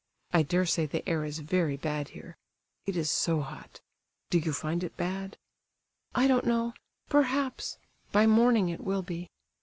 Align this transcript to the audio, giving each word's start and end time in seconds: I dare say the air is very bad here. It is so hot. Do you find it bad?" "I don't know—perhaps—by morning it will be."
I 0.33 0.41
dare 0.41 0.65
say 0.65 0.87
the 0.87 1.07
air 1.07 1.23
is 1.25 1.37
very 1.41 1.77
bad 1.77 2.07
here. 2.09 2.35
It 2.87 2.97
is 2.97 3.11
so 3.11 3.41
hot. 3.41 3.81
Do 4.31 4.39
you 4.39 4.51
find 4.51 4.83
it 4.83 4.97
bad?" 4.97 5.37
"I 6.15 6.25
don't 6.27 6.45
know—perhaps—by 6.47 8.25
morning 8.25 8.69
it 8.69 8.81
will 8.83 9.03
be." 9.03 9.29